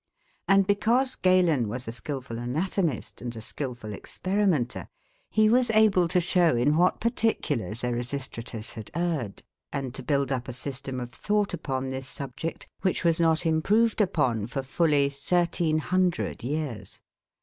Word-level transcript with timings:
And 0.47 0.65
because 0.65 1.15
Galen 1.15 1.67
was 1.67 1.87
a 1.87 1.91
skilful 1.91 2.39
anatomist, 2.39 3.21
and 3.21 3.35
a 3.35 3.39
skilful 3.39 3.93
experimenter, 3.93 4.87
he 5.29 5.47
was 5.47 5.69
able 5.69 6.07
to 6.07 6.19
show 6.19 6.55
in 6.55 6.75
what 6.75 6.99
particulars 6.99 7.83
Erasistratus 7.83 8.73
had 8.73 8.89
erred, 8.95 9.43
and 9.71 9.93
to 9.93 10.01
build 10.01 10.31
up 10.31 10.47
a 10.47 10.53
system 10.53 10.99
of 10.99 11.11
thought 11.11 11.53
upon 11.53 11.91
this 11.91 12.07
subject 12.07 12.67
which 12.81 13.03
was 13.03 13.19
not 13.19 13.45
improved 13.45 14.01
upon 14.01 14.47
for 14.47 14.63
fully 14.63 15.05
1,300 15.09 16.43
years. 16.43 16.99